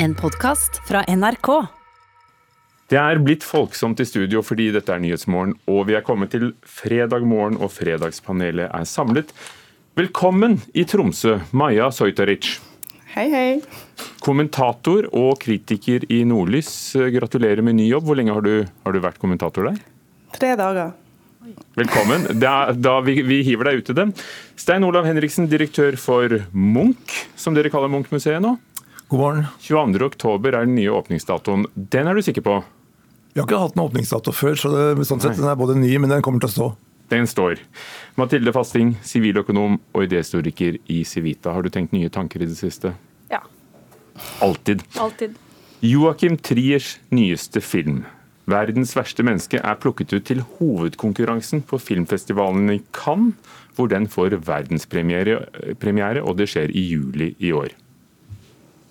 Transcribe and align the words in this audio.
En 0.00 0.14
podkast 0.14 0.76
fra 0.86 1.00
NRK. 1.10 1.48
Det 2.86 2.98
er 3.00 3.18
blitt 3.18 3.42
folksomt 3.42 3.98
i 3.98 4.04
studio 4.06 4.44
fordi 4.46 4.68
dette 4.70 4.92
er 4.94 5.00
Nyhetsmorgen, 5.02 5.56
og 5.66 5.88
vi 5.88 5.96
er 5.98 6.04
kommet 6.06 6.30
til 6.30 6.52
fredag 6.62 7.26
morgen, 7.26 7.56
og 7.58 7.72
Fredagspanelet 7.74 8.70
er 8.70 8.86
samlet. 8.86 9.32
Velkommen 9.98 10.60
i 10.78 10.84
Tromsø, 10.86 11.40
Maja 11.50 11.90
Sojtaric. 11.90 12.52
Hei, 13.16 13.26
hei. 13.32 13.50
Kommentator 14.22 15.10
og 15.10 15.34
kritiker 15.42 16.06
i 16.06 16.22
Nordlys, 16.30 16.70
gratulerer 17.18 17.66
med 17.66 17.80
ny 17.80 17.90
jobb. 17.90 18.06
Hvor 18.06 18.22
lenge 18.22 18.38
har 18.38 18.46
du, 18.46 18.54
har 18.86 18.94
du 18.94 19.02
vært 19.02 19.18
kommentator 19.18 19.66
der? 19.72 19.82
Tre 20.38 20.54
dager. 20.62 20.94
Velkommen. 21.74 22.26
Da, 22.38 22.70
da 22.70 22.98
vi, 23.02 23.18
vi, 23.26 23.42
hiver 23.46 23.72
deg 23.72 23.82
ut 23.82 23.90
i 23.90 23.98
det. 23.98 24.06
Stein 24.58 24.86
Olav 24.86 25.10
Henriksen, 25.10 25.50
direktør 25.50 25.98
for 25.98 26.38
Munch, 26.52 27.24
som 27.34 27.58
dere 27.58 27.72
kaller 27.72 27.90
Munch-museet 27.90 28.42
nå. 28.44 28.54
God 29.08 29.20
morgen. 29.20 29.46
22.10 29.60 30.46
er 30.50 30.66
den 30.66 30.74
nye 30.76 30.92
åpningsdatoen. 30.92 31.62
Den 31.72 32.10
er 32.10 32.18
du 32.18 32.20
sikker 32.20 32.44
på? 32.44 32.58
Vi 33.32 33.40
har 33.40 33.46
ikke 33.46 33.60
hatt 33.62 33.78
noen 33.78 33.88
åpningsdato 33.88 34.34
før, 34.36 34.58
så 34.60 34.72
det, 34.72 35.06
sånn 35.08 35.22
sett, 35.22 35.38
den 35.38 35.48
er 35.48 35.56
både 35.56 35.78
ny, 35.80 35.94
men 35.96 36.12
den 36.12 36.24
kommer 36.24 36.42
til 36.44 36.50
å 36.50 36.52
stå. 36.52 36.66
Den 37.08 37.24
står. 37.30 37.62
Mathilde 38.20 38.52
Fasting, 38.52 38.92
siviløkonom 39.00 39.78
og 39.96 40.04
idéhistoriker 40.04 40.76
i 40.92 40.98
Civita. 41.08 41.54
Har 41.56 41.64
du 41.64 41.70
tenkt 41.72 41.96
nye 41.96 42.12
tanker 42.12 42.44
i 42.44 42.50
det 42.50 42.58
siste? 42.60 42.92
Ja. 43.32 43.40
Alltid. 44.44 44.84
Alltid. 45.00 45.40
Joakim 45.80 46.36
Triers 46.36 46.98
nyeste 47.08 47.64
film 47.64 48.04
'Verdens 48.48 48.92
verste 48.96 49.24
menneske' 49.24 49.60
er 49.60 49.76
plukket 49.76 50.12
ut 50.12 50.24
til 50.24 50.40
hovedkonkurransen 50.58 51.62
på 51.68 51.80
filmfestivalen 51.80 52.70
i 52.72 52.80
Cannes, 52.92 53.36
hvor 53.76 53.88
den 53.88 54.08
får 54.08 54.36
verdenspremiere, 54.40 56.22
og 56.24 56.36
det 56.36 56.48
skjer 56.48 56.72
i 56.72 56.88
juli 56.92 57.34
i 57.38 57.52
år. 57.52 57.76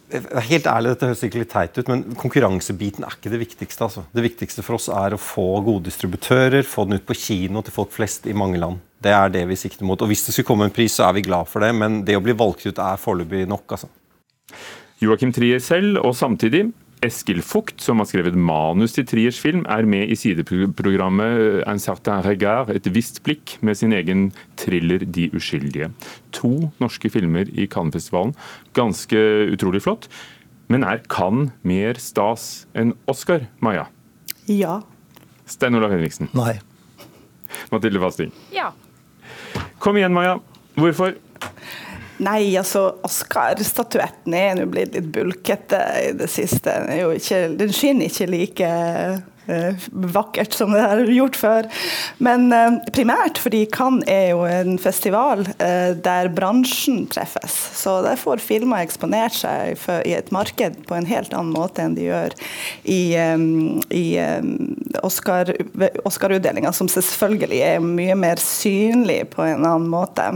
Helt 0.07 0.67
ærlig, 0.71 0.93
dette 0.93 1.07
høres 1.09 1.21
ikke 1.27 1.41
litt 1.41 1.49
teit 1.51 1.77
ut, 1.81 1.89
men 1.91 2.03
konkurransebiten 2.15 3.03
er 3.03 3.15
ikke 3.17 3.31
det 3.33 3.41
viktigste. 3.41 3.87
Altså. 3.89 4.05
Det 4.15 4.23
viktigste 4.23 4.63
for 4.63 4.77
oss 4.77 4.87
er 4.87 5.15
å 5.15 5.19
få 5.19 5.59
gode 5.65 5.89
distributører, 5.89 6.63
få 6.63 6.85
den 6.87 7.01
ut 7.01 7.07
på 7.07 7.17
kino 7.19 7.63
til 7.65 7.75
folk 7.75 7.91
flest 7.91 8.29
i 8.31 8.35
mange 8.37 8.61
land. 8.61 8.79
Det 9.03 9.11
er 9.11 9.33
det 9.33 9.43
vi 9.49 9.59
sikter 9.59 9.85
mot. 9.85 9.99
Og 9.99 10.07
Hvis 10.07 10.23
det 10.25 10.33
skulle 10.33 10.47
komme 10.47 10.69
en 10.69 10.73
pris, 10.73 10.95
så 10.95 11.09
er 11.09 11.17
vi 11.17 11.25
glad 11.27 11.51
for 11.51 11.65
det, 11.65 11.73
men 11.75 11.99
det 12.07 12.15
å 12.15 12.23
bli 12.23 12.35
valgt 12.39 12.63
ut 12.69 12.79
er 12.79 13.01
foreløpig 13.01 13.43
nok. 13.51 13.75
altså. 13.75 13.91
Joakim 15.03 15.35
Trier 15.35 15.59
selv, 15.61 15.99
og 16.01 16.15
samtidig 16.15 16.69
Eskil 17.05 17.43
Fugt, 17.45 17.81
som 17.83 18.01
har 18.01 18.07
skrevet 18.09 18.37
manus 18.37 18.95
til 18.95 19.05
Triers 19.05 19.37
film, 19.39 19.65
er 19.69 19.85
med 19.85 20.09
i 20.09 20.15
sideprogrammet 20.17 21.61
Un 21.69 21.79
certain 21.79 22.23
regard, 22.25 22.71
et 22.73 22.89
visst 22.93 23.21
blikk, 23.25 23.57
med 23.61 23.77
sin 23.77 23.93
egen 23.93 24.31
thriller 24.57 25.05
De 25.05 25.27
uskyldige. 25.37 25.91
To 26.39 26.71
norske 26.81 27.11
filmer 27.13 27.49
i 27.53 27.67
Cannes-festivalen. 27.69 28.33
Ganske 28.73 29.21
utrolig 29.53 29.83
flott. 29.85 30.09
Men 30.67 30.83
er 30.83 31.03
Cannes 31.07 31.53
mer 31.63 32.01
stas 32.01 32.65
enn 32.75 32.95
Oscar, 33.07 33.45
Maja? 33.61 33.85
Ja. 34.49 34.81
Stein 35.45 35.77
Olav 35.77 35.93
Henriksen? 35.93 36.31
Nei. 36.35 36.57
Mathilde 37.71 38.01
Fasting? 38.01 38.33
Ja. 38.55 38.71
Kom 39.79 39.97
igjen, 39.99 40.15
Maja. 40.17 40.39
Hvorfor? 40.75 41.13
Nei, 42.17 42.55
altså 42.57 42.83
Oscar-statuetten 43.05 44.33
er 44.33 44.55
nå 44.57 44.65
blitt 44.71 44.95
litt 44.97 45.09
bulkete 45.13 45.81
i 46.01 46.13
det 46.17 46.29
siste. 46.33 46.73
Den, 46.87 47.13
ikke, 47.19 47.41
den 47.59 47.73
skinner 47.75 48.09
ikke 48.09 48.29
like 48.31 48.69
vakkert 49.91 50.53
som 50.53 50.71
det 50.75 50.81
har 50.81 51.03
gjort 51.11 51.35
før. 51.39 51.67
Men 52.23 52.51
eh, 52.53 52.77
primært 52.95 53.39
fordi 53.41 53.65
Cannes 53.71 54.07
er 54.11 54.31
jo 54.33 54.43
en 54.47 54.77
festival 54.81 55.45
eh, 55.63 55.93
der 56.03 56.29
bransjen 56.33 57.05
treffes. 57.11 57.55
Så 57.77 57.99
der 58.05 58.19
får 58.19 58.43
filmer 58.43 58.83
eksponert 58.83 59.37
seg 59.37 59.79
i 60.07 60.15
et 60.17 60.31
marked 60.35 60.81
på 60.87 60.97
en 60.97 61.07
helt 61.09 61.33
annen 61.33 61.53
måte 61.55 61.83
enn 61.83 61.95
de 61.97 62.07
gjør 62.07 62.33
i, 62.87 63.15
i 63.93 64.05
Oscar-utdelinga, 65.05 66.73
som 66.75 66.89
selvfølgelig 66.91 67.61
er 67.63 67.83
mye 67.83 68.17
mer 68.19 68.41
synlig 68.41 69.19
på 69.33 69.45
en 69.45 69.65
annen 69.65 69.89
måte. 69.91 70.27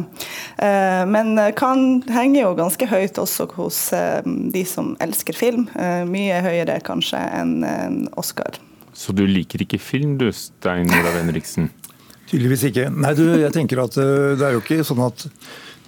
Men 1.12 1.34
Cannes 1.58 2.08
henger 2.14 2.46
jo 2.46 2.56
ganske 2.60 2.90
høyt 2.92 3.20
også 3.22 3.50
hos 3.58 3.84
de 4.26 4.66
som 4.68 4.94
elsker 5.04 5.38
film. 5.38 5.68
Mye 6.12 6.42
høyere 6.46 6.82
kanskje 6.86 7.22
enn 7.42 8.10
Oscar. 8.20 8.62
Så 9.02 9.16
du 9.18 9.24
liker 9.26 9.64
ikke 9.66 9.82
film 9.82 10.18
du, 10.22 10.28
Stein 10.36 10.92
Olav 10.94 11.18
Henriksen? 11.18 11.72
Tydeligvis 12.30 12.68
ikke. 12.70 12.88
Nei, 12.94 13.16
du, 13.18 13.26
jeg 13.42 13.52
tenker 13.56 13.82
at 13.84 13.98
eh, 14.00 14.32
det 14.38 14.48
er 14.48 14.56
jo 14.56 14.64
ikke 14.64 14.84
sånn 14.88 15.02
at 15.08 15.26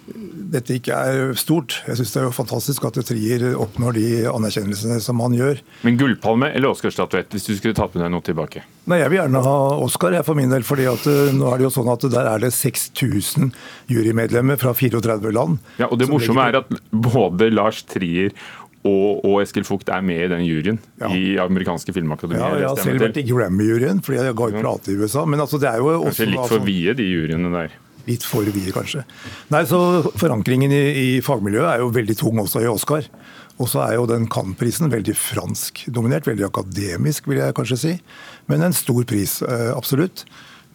dette 0.04 0.74
ikke 0.76 0.92
er 0.92 1.30
stort. 1.38 1.78
Jeg 1.88 1.96
syns 1.96 2.10
det 2.12 2.18
er 2.20 2.26
jo 2.26 2.34
fantastisk 2.36 2.84
at 2.84 2.98
Trier 3.08 3.44
oppnår 3.56 3.96
de 3.96 4.08
anerkjennelsene 4.28 4.98
som 5.00 5.22
han 5.24 5.36
gjør. 5.36 5.62
Men 5.86 5.96
gullpalme 6.00 6.50
eller 6.52 6.74
Oscarstatuett, 6.74 7.30
hvis 7.32 7.48
du 7.48 7.54
skulle 7.56 7.76
tatt 7.76 7.94
med 7.96 8.04
deg 8.04 8.12
noe 8.12 8.24
tilbake? 8.26 8.64
Nei, 8.90 8.98
Jeg 9.00 9.12
vil 9.12 9.20
gjerne 9.22 9.44
ha 9.46 9.54
Oscar 9.80 10.12
jeg 10.18 10.26
for 10.26 10.36
min 10.36 10.52
del, 10.52 10.66
fordi 10.66 10.84
at 10.90 11.08
eh, 11.08 11.32
nå 11.36 11.48
er 11.48 11.62
det 11.62 11.68
jo 11.68 11.72
sånn 11.78 11.88
at 11.94 12.04
der 12.12 12.28
er 12.34 12.44
det 12.44 12.52
6000 12.52 13.54
jurymedlemmer 13.94 14.60
fra 14.60 14.74
34 14.76 15.32
land. 15.32 15.56
Ja, 15.80 15.88
og 15.88 15.96
Det 16.02 16.10
morsomme 16.12 16.50
er 16.50 16.60
at 16.60 16.76
både 16.92 17.48
Lars 17.54 17.80
Trier 17.88 18.36
og, 18.84 19.24
og, 19.24 19.38
Eskil 19.40 19.64
Fugt 19.64 19.88
er 19.88 20.02
med 20.04 20.26
i 20.26 20.28
den 20.28 20.42
juryen 20.44 20.78
ja. 21.00 21.08
i 21.08 21.38
amerikanske 21.40 21.94
filmakademier. 21.96 22.42
Ja, 22.42 22.60
jeg 22.60 22.68
har 22.68 22.82
selv 22.84 23.00
vært 23.00 23.20
i 23.22 23.24
Grammy-juryen, 23.24 24.02
fordi 24.04 24.18
jeg 24.20 24.36
ga 24.36 24.48
ut 24.50 24.58
plate 24.60 24.92
i 24.92 24.98
USA. 25.00 25.24
Men 25.24 25.40
altså, 25.40 25.60
det 25.62 25.70
er 25.70 25.80
jo 25.80 25.88
også, 25.94 26.10
Kanskje 26.10 26.26
litt 26.34 26.52
for 26.52 26.66
vide, 26.66 26.96
de 26.98 27.06
juryene 27.08 27.52
der? 27.54 27.78
Litt 28.04 28.26
for 28.28 28.44
vide, 28.44 28.74
kanskje. 28.76 29.06
Nei, 29.54 29.62
så 29.70 29.78
Forankringen 30.20 30.74
i, 30.76 30.82
i, 31.00 31.08
fagmiljøet 31.24 31.70
er 31.70 31.80
jo 31.80 31.88
veldig 31.96 32.18
tung 32.20 32.42
også 32.42 32.60
i 32.60 32.68
Oscar. 32.68 33.08
Og 33.56 33.70
så 33.70 33.80
er 33.86 33.96
jo 33.96 34.04
den 34.10 34.28
Cannes-prisen 34.28 34.92
veldig 34.92 35.16
franskdominert, 35.16 36.28
veldig 36.28 36.50
akademisk, 36.50 37.30
vil 37.30 37.40
jeg 37.40 37.56
kanskje 37.56 37.80
si. 37.80 37.94
Men 38.52 38.66
en 38.66 38.76
stor 38.76 39.00
pris, 39.08 39.38
eh, 39.46 39.70
absolutt. 39.72 40.26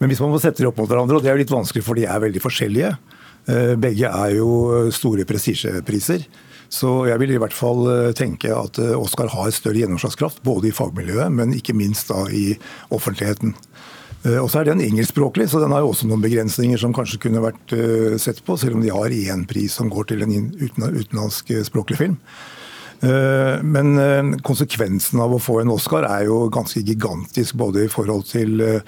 Men 0.02 0.10
hvis 0.10 0.22
man 0.24 0.34
må 0.34 0.42
sette 0.42 0.64
dem 0.64 0.72
opp 0.72 0.82
mot 0.82 0.90
hverandre, 0.90 1.20
og 1.20 1.22
det 1.22 1.30
er 1.30 1.38
jo 1.38 1.44
litt 1.44 1.54
vanskelig 1.54 1.86
for 1.86 2.00
de 2.00 2.08
er 2.10 2.26
veldig 2.26 2.42
forskjellige. 2.42 2.94
Eh, 3.46 3.74
begge 3.78 4.10
er 4.10 4.34
jo 4.40 4.88
store 4.96 5.28
prestisjepriser. 5.28 6.26
Så 6.70 6.90
jeg 7.10 7.18
vil 7.22 7.34
i 7.34 7.40
hvert 7.42 7.56
fall 7.56 7.88
eh, 7.90 8.12
tenke 8.16 8.52
at 8.54 8.78
Oskar 8.78 9.26
Oscar 9.26 9.32
har 9.34 9.54
større 9.54 9.82
gjennomslagskraft, 9.82 10.42
både 10.46 10.70
i 10.70 10.74
fagmiljøet, 10.74 11.32
men 11.34 11.56
ikke 11.56 11.74
minst 11.74 12.12
da 12.12 12.22
i 12.30 12.54
offentligheten. 12.94 13.56
Eh, 14.22 14.38
og 14.38 14.46
så 14.52 14.60
er 14.60 14.70
den 14.70 14.84
engelskspråklig, 14.84 15.48
så 15.50 15.62
den 15.62 15.74
har 15.74 15.82
jo 15.82 15.90
også 15.90 16.06
noen 16.06 16.22
begrensninger 16.22 16.78
som 16.78 16.94
kanskje 16.94 17.20
kunne 17.26 17.42
vært 17.42 17.74
sett 18.22 18.44
på, 18.46 18.56
selv 18.60 18.78
om 18.78 18.86
de 18.86 18.94
har 18.94 19.10
én 19.10 19.44
pris 19.50 19.74
som 19.74 19.90
går 19.90 20.12
til 20.12 20.24
en 20.26 20.38
utenlandsk 20.60 21.52
språklig 21.66 22.00
film. 22.04 22.16
Men 23.00 24.34
konsekvensen 24.44 25.22
av 25.24 25.32
å 25.32 25.38
få 25.40 25.62
en 25.62 25.70
Oscar 25.72 26.04
er 26.04 26.26
jo 26.26 26.50
ganske 26.52 26.82
gigantisk, 26.84 27.56
både 27.56 27.86
i 27.86 27.88
forhold 27.88 28.26
til 28.28 28.60
Eh, 28.60 28.82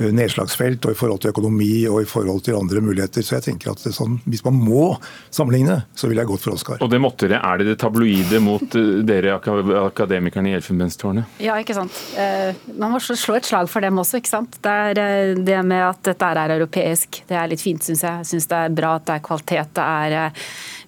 nedslagsfelt 0.00 0.86
og 0.88 0.94
i 0.94 0.98
forhold 0.98 1.22
til 1.22 1.34
økonomi 1.34 1.72
og 1.90 2.00
i 2.02 2.08
forhold 2.08 2.42
til 2.46 2.58
andre 2.58 2.82
muligheter. 2.84 3.24
Så 3.24 3.36
jeg 3.36 3.46
tenker 3.50 3.72
at 3.74 3.84
sånn, 3.84 4.18
hvis 4.24 4.44
man 4.46 4.56
må 4.56 4.94
sammenligne, 5.28 5.82
så 5.94 6.10
vil 6.10 6.20
jeg 6.22 6.30
gått 6.30 6.44
for 6.46 6.56
Oscar. 6.56 6.80
Og 6.80 6.90
det 6.92 7.00
måtte 7.02 7.28
det. 7.30 7.38
Er 7.40 7.60
det 7.60 7.68
det 7.70 7.78
tabloide 7.82 8.40
mot 8.44 8.78
eh, 8.78 9.02
dere 9.06 9.36
akademikerne 9.84 10.52
i 10.52 10.56
Elfenbenstårnet? 10.58 11.40
Ja, 11.44 11.58
ikke 11.60 11.76
sant. 11.76 11.96
Eh, 12.20 12.56
man 12.74 12.94
må 12.94 13.02
slå 13.02 13.38
et 13.38 13.48
slag 13.48 13.70
for 13.70 13.84
dem 13.84 14.00
også, 14.00 14.20
ikke 14.20 14.32
sant. 14.32 14.60
Det 14.64 14.76
er 14.90 15.34
det 15.36 15.60
med 15.66 15.84
at 15.92 16.02
dette 16.12 16.32
er 16.32 16.56
europeisk. 16.56 17.22
Det 17.28 17.38
er 17.38 17.50
litt 17.50 17.62
fint, 17.62 17.84
syns 17.84 18.04
jeg. 18.06 18.24
Jeg 18.24 18.32
syns 18.34 18.50
det 18.50 18.64
er 18.66 18.76
bra 18.80 18.96
at 18.98 19.08
det 19.08 19.18
er 19.18 19.26
kvalitet. 19.26 19.74
Det 19.76 19.86
er 19.86 20.36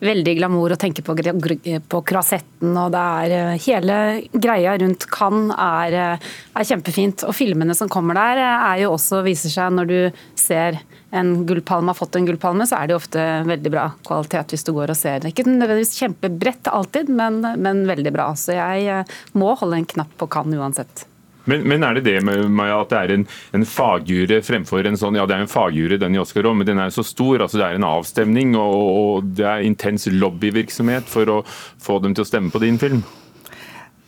veldig 0.02 0.34
glamour 0.38 0.74
å 0.74 0.78
tenke 0.80 1.04
på, 1.04 1.14
på 1.14 2.00
Krasetten, 2.08 2.72
og 2.76 2.92
det 2.94 3.02
er 3.02 3.60
hele 3.66 3.98
greia 4.32 4.74
rundt 4.82 5.06
Cannes 5.12 5.54
er, 5.54 6.18
er 6.18 6.68
kjempefint. 6.68 7.26
Og 7.28 7.36
filmene 7.36 7.76
som 7.78 7.90
kommer 7.92 8.18
der 8.18 8.42
er 8.46 8.82
jo 8.82 8.96
også 8.96 9.22
viser 9.26 9.52
seg 9.52 9.76
når 9.76 9.92
du 9.92 9.98
ser 10.38 10.80
en 11.12 11.46
gullpalme 11.46 11.92
har 11.92 11.98
fått 11.98 12.16
en 12.16 12.26
gullpalme, 12.26 12.66
så 12.66 12.80
er 12.80 12.88
det 12.88 12.96
ofte 12.96 13.22
veldig 13.44 13.72
bra 13.74 13.84
kvalitet 14.06 14.54
hvis 14.54 14.64
du 14.64 14.72
går 14.72 14.94
og 14.94 14.98
ser 14.98 15.20
den. 15.20 15.32
Ikke 15.32 15.44
nødvendigvis 15.44 15.98
kjempebredt 16.00 16.72
alltid, 16.72 17.12
men, 17.12 17.42
men 17.60 17.84
veldig 17.88 18.14
bra. 18.14 18.30
Så 18.38 18.56
jeg 18.56 18.88
eh, 18.88 19.16
må 19.36 19.53
holde 19.60 19.82
en 19.82 19.91
knapp 19.94 20.15
på 20.16 20.30
Cannes 20.32 20.62
uansett. 20.62 21.04
Men, 21.44 21.65
men, 21.68 21.83
er 21.83 21.98
det 21.98 22.04
det 22.06 22.18
med 22.22 22.60
at 22.62 22.92
det 22.92 22.98
er 23.00 23.15
en, 23.16 23.24
en 23.56 23.66
fagjure 23.66 24.42
fremfor 24.47 24.86
en 24.86 24.98
sånn 24.98 25.18
Ja, 25.18 25.27
det 25.27 25.36
er 25.36 25.47
en 25.47 25.50
fagjure, 25.50 25.98
den 26.00 26.15
i 26.16 26.22
Oscar 26.22 26.47
òg, 26.50 26.59
men 26.60 26.68
den 26.68 26.83
er 26.83 26.92
så 26.94 27.04
stor. 27.06 27.42
altså 27.42 27.59
Det 27.59 27.66
er 27.66 27.80
en 27.80 27.89
avstemning, 27.89 28.54
og, 28.59 28.77
og 28.92 29.33
det 29.39 29.48
er 29.48 29.66
intens 29.66 30.06
lobbyvirksomhet 30.10 31.10
for 31.10 31.39
å 31.39 31.42
få 31.83 31.98
dem 32.04 32.15
til 32.15 32.27
å 32.27 32.30
stemme 32.30 32.54
på 32.54 32.62
din 32.62 32.80
film? 32.83 33.03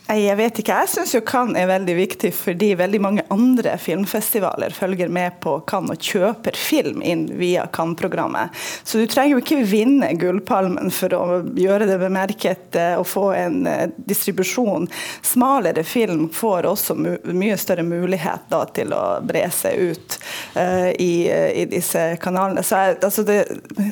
Jeg 0.05 0.37
vet 0.37 0.59
ikke. 0.61 0.75
Jeg 0.85 0.91
syns 0.93 1.15
Cannes 1.25 1.57
er 1.57 1.69
veldig 1.71 1.95
viktig 1.97 2.31
fordi 2.37 2.75
veldig 2.77 2.99
mange 3.01 3.23
andre 3.33 3.79
filmfestivaler 3.81 4.75
følger 4.77 5.09
med 5.09 5.39
på 5.41 5.55
Cannes 5.65 5.97
og 5.97 6.05
kjøper 6.05 6.59
film 6.61 7.01
inn 7.01 7.23
via 7.39 7.65
Cannes-programmet. 7.73 8.53
Så 8.85 9.01
du 9.01 9.09
trenger 9.09 9.39
jo 9.39 9.41
ikke 9.41 9.63
vinne 9.65 10.11
Gullpalmen 10.21 10.93
for 10.93 11.17
å 11.17 11.25
gjøre 11.57 11.89
det 11.89 11.97
bemerket 12.03 12.77
eh, 12.77 12.99
og 13.01 13.09
få 13.09 13.31
en 13.33 13.65
eh, 13.71 13.95
distribusjon. 13.97 14.91
Smalere 15.25 15.87
film 15.89 16.29
får 16.29 16.69
også 16.69 16.99
mye 17.01 17.57
større 17.57 17.87
mulighet 17.89 18.45
da, 18.53 18.61
til 18.77 18.93
å 18.93 19.03
bre 19.25 19.47
seg 19.55 19.89
ut 19.89 20.19
uh, 20.59 20.91
i, 21.01 21.27
i, 21.33 21.65
disse 21.71 22.03
kanalene. 22.21 22.61
Så 22.67 22.83
jeg, 22.83 22.99
altså 23.01 23.25
det, 23.25 23.41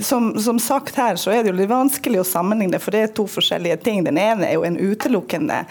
som, 0.04 0.32
som, 0.40 0.60
sagt 0.60 1.00
her, 1.00 1.16
så 1.16 1.32
er 1.32 1.42
det 1.42 1.54
jo 1.54 1.58
litt 1.62 1.72
vanskelig 1.72 2.20
å 2.20 2.28
sammenligne, 2.28 2.80
for 2.82 2.92
det 2.92 3.06
er 3.06 3.16
to 3.16 3.24
forskjellige 3.30 3.80
ting. 3.86 4.04
Den 4.04 4.20
ene 4.20 4.50
er 4.50 4.58
jo 4.58 4.66
en 4.68 4.76
utelukkende 4.76 5.62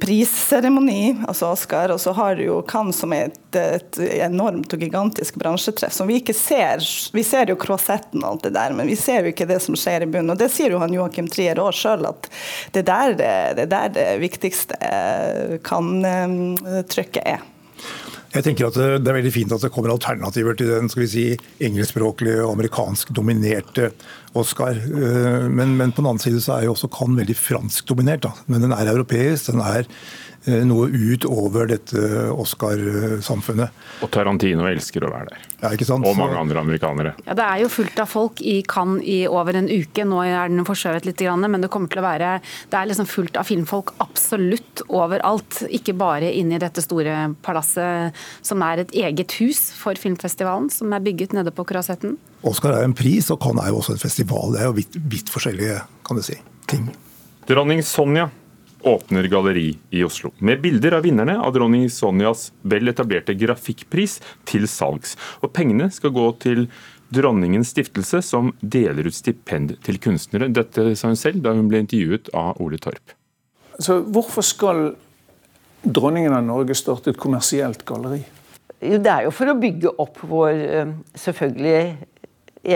prisseremoni, 0.00 1.16
altså 1.28 1.52
Oscar, 1.52 1.92
og 1.94 2.00
så 2.00 2.12
har 2.16 2.36
du 2.36 2.44
jo 2.46 2.58
Cannes 2.68 2.98
som 2.98 3.12
er 3.14 3.30
et, 3.30 3.58
et, 3.58 4.00
enormt 4.24 4.72
og 4.74 4.82
gigantisk 4.82 5.38
bransjetreff 5.40 5.94
som 5.94 6.08
vi 6.10 6.18
ikke 6.22 6.36
ser. 6.36 6.82
Vi 7.14 7.24
ser 7.26 7.52
jo 7.52 7.58
Croisetten 7.60 8.22
og 8.22 8.30
alt 8.32 8.48
det 8.48 8.54
der, 8.56 8.76
men 8.76 8.90
vi 8.90 8.96
ser 8.98 9.24
jo 9.24 9.32
ikke 9.32 9.48
det 9.48 9.60
som 9.64 9.76
skjer 9.78 10.06
i 10.06 10.10
bunnen. 10.10 10.34
Og 10.34 10.40
det 10.40 10.50
sier 10.54 10.74
jo 10.74 10.82
han 10.82 10.94
Joakim 10.94 11.30
Trier 11.32 11.60
òg 11.62 11.74
sjøl, 11.76 12.06
at 12.08 12.30
det 12.74 12.86
der 12.88 13.16
det, 13.18 13.34
det 13.60 13.68
der 13.72 13.94
det 13.94 14.08
viktigste 14.22 14.78
kan-trykket 15.66 17.22
er. 17.24 17.44
Jeg 18.28 18.44
tenker 18.44 18.68
at 18.68 18.76
Det 18.76 19.08
er 19.08 19.16
veldig 19.16 19.32
fint 19.32 19.52
at 19.56 19.62
det 19.64 19.70
kommer 19.72 19.94
alternativer 19.94 20.56
til 20.58 20.68
den 20.68 20.90
skal 20.92 21.04
vi 21.06 21.10
si, 21.12 21.26
engelskspråklige 21.64 22.42
og 22.44 22.52
amerikansk 22.58 23.14
dominerte 23.16 23.90
Oscar. 24.36 24.76
Eh, 24.76 25.48
men, 25.48 25.76
men, 25.78 25.92
på 25.92 26.02
den 26.02 26.10
annen 26.10 26.22
side 26.22 26.42
så 26.44 26.58
er 26.58 26.68
jo 26.68 26.74
også 26.76 26.90
Cannes 26.92 27.22
veldig 27.22 27.38
fransk 27.38 27.88
dominert. 27.88 28.28
Men 28.46 28.66
den 28.66 28.76
er 28.76 28.92
europeisk. 28.92 29.48
Den 29.52 29.64
er 29.64 29.88
Eh, 29.88 30.27
noe 30.46 30.86
utover 30.88 31.66
dette 31.68 32.00
Oscar-samfunnet. 32.32 33.74
Og 34.04 34.10
Tarantino 34.14 34.66
elsker 34.68 35.04
å 35.04 35.10
være 35.12 35.32
der. 35.32 35.46
Ja, 35.62 35.72
ikke 35.74 35.88
sant? 35.88 36.06
Og 36.06 36.16
mange 36.16 36.38
andre 36.38 36.62
amerikanere. 36.62 37.14
Ja, 37.26 37.34
Det 37.34 37.44
er 37.44 37.62
jo 37.64 37.68
fullt 37.68 37.98
av 37.98 38.08
folk 38.08 38.40
i 38.40 38.62
Cannes 38.62 39.02
i 39.04 39.26
over 39.26 39.58
en 39.58 39.68
uke. 39.68 40.04
Nå 40.06 40.22
er 40.24 40.48
den 40.48 40.64
forskjøvet 40.64 41.08
litt, 41.08 41.20
men 41.20 41.60
det 41.60 41.70
kommer 41.70 41.88
til 41.88 42.00
å 42.00 42.06
være 42.06 42.40
Det 42.70 42.78
er 42.78 42.86
liksom 42.86 43.06
fullt 43.06 43.36
av 43.36 43.44
filmfolk 43.44 43.94
absolutt 43.98 44.82
overalt. 44.88 45.64
Ikke 45.68 45.96
bare 45.98 46.32
inne 46.32 46.56
i 46.56 46.62
dette 46.62 46.82
store 46.82 47.34
palasset 47.42 48.14
som 48.42 48.62
er 48.62 48.78
et 48.84 48.90
eget 48.92 49.32
hus 49.40 49.72
for 49.72 49.94
filmfestivalen, 49.94 50.70
som 50.70 50.92
er 50.92 51.00
bygget 51.00 51.32
nede 51.32 51.50
på 51.50 51.66
Croisetten. 51.66 52.16
Oscar 52.42 52.78
er 52.78 52.84
en 52.84 52.94
pris, 52.94 53.30
og 53.30 53.40
Cannes 53.42 53.64
er 53.64 53.72
jo 53.72 53.80
også 53.82 53.96
en 53.96 53.98
festival. 54.02 54.52
Det 54.54 54.60
er 54.60 54.68
jo 54.70 54.76
vidt, 54.78 54.94
vidt 55.10 55.30
forskjellige 55.30 55.82
kan 56.06 56.16
du 56.16 56.22
si, 56.22 56.38
ting. 56.70 56.88
Dronning 57.48 57.82
Sonja 57.82 58.28
åpner 58.86 59.26
galleri 59.30 59.72
i 59.90 60.04
Oslo, 60.06 60.30
med 60.38 60.60
bilder 60.62 60.98
av 60.98 61.06
vinnerne 61.06 61.38
av 61.42 61.54
dronning 61.56 61.88
Sonjas 61.90 62.52
vel 62.62 62.92
etablerte 62.92 63.34
grafikkpris 63.38 64.18
til 64.48 64.68
salgs. 64.70 65.16
Og 65.42 65.52
pengene 65.56 65.90
skal 65.94 66.14
gå 66.14 66.30
til 66.44 66.68
Dronningens 67.08 67.70
stiftelse, 67.72 68.20
som 68.22 68.50
deler 68.60 69.06
ut 69.08 69.16
stipend 69.16 69.78
til 69.84 69.96
kunstnere. 70.02 70.50
Dette 70.52 70.90
sa 70.92 71.08
hun 71.08 71.16
selv 71.16 71.40
da 71.44 71.54
hun 71.56 71.70
ble 71.70 71.80
intervjuet 71.80 72.28
av 72.36 72.60
Ole 72.60 72.76
Torp. 72.84 73.14
Så 73.80 74.02
hvorfor 74.04 74.44
skal 74.44 74.82
dronningen 75.80 76.34
av 76.36 76.44
Norge 76.44 76.76
starte 76.76 77.14
et 77.14 77.20
kommersielt 77.20 77.86
galleri? 77.88 78.20
Det 78.78 79.08
er 79.08 79.24
jo 79.24 79.32
for 79.34 79.48
å 79.50 79.56
bygge 79.58 79.94
opp 80.04 80.20
vår 80.28 80.52
eh, 80.52 80.92
selvfølgelig 81.16 81.80